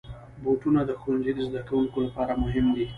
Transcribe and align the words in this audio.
بوټونه 0.43 0.81
د 0.85 0.91
ښوونځي 1.01 1.31
زدهکوونکو 1.47 1.97
لپاره 2.05 2.33
مهم 2.43 2.65
دي. 2.75 2.85